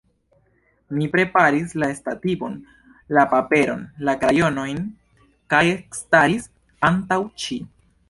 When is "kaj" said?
5.55-5.65